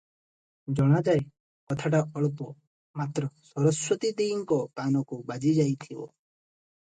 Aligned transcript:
ଜଣାଯାଏ 0.77 1.19
କଥାଟା 1.73 1.99
ଅଳ୍ପ; 2.21 2.47
ମାତ୍ର 3.01 3.29
ସରସ୍ଵତୀ 3.49 4.11
ଦେଈଙ୍କ 4.23 4.57
କାନକୁ 4.81 5.23
ବାଜି 5.33 5.53
ଯାଇଥିବ। 5.59 6.09